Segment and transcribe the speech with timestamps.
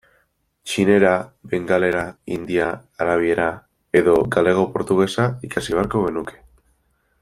[0.69, 1.11] Txinera,
[1.51, 2.01] bengalera,
[2.37, 2.71] hindia,
[3.05, 3.47] arabiera,
[4.01, 6.45] edo galego-portugesa ikasi beharko genuke.